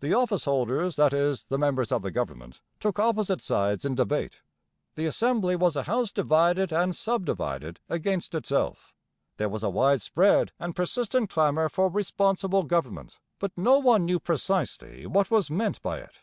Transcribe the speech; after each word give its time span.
The 0.00 0.12
office 0.14 0.46
holders, 0.46 0.96
that 0.96 1.12
is, 1.12 1.44
the 1.44 1.58
members 1.60 1.92
of 1.92 2.02
the 2.02 2.10
government, 2.10 2.60
took 2.80 2.98
opposite 2.98 3.40
sides 3.40 3.84
in 3.84 3.94
debate. 3.94 4.40
The 4.96 5.06
Assembly 5.06 5.54
was 5.54 5.76
a 5.76 5.84
house 5.84 6.10
divided 6.10 6.72
and 6.72 6.92
sub 6.92 7.24
divided 7.24 7.78
against 7.88 8.34
itself. 8.34 8.92
There 9.36 9.48
was 9.48 9.62
a 9.62 9.70
wide 9.70 10.02
spread 10.02 10.50
and 10.58 10.74
persistent 10.74 11.30
clamour 11.30 11.68
for 11.68 11.88
'responsible 11.88 12.64
government,' 12.64 13.20
but 13.38 13.52
no 13.56 13.78
one 13.78 14.04
knew 14.04 14.18
precisely 14.18 15.06
what 15.06 15.30
was 15.30 15.52
meant 15.52 15.80
by 15.82 15.98
it. 16.00 16.18